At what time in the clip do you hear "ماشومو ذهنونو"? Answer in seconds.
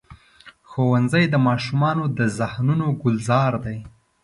1.47-2.87